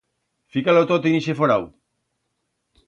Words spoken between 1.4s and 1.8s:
forau.